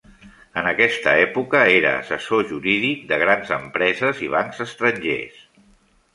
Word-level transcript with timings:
En 0.59 0.69
aquesta 0.69 1.11
època, 1.25 1.61
era 1.73 1.91
assessor 1.97 2.41
jurídic 2.53 3.05
de 3.13 3.21
grans 3.25 3.53
empreses 3.59 4.25
i 4.31 4.33
bancs 4.39 4.65
estrangers. 4.69 5.47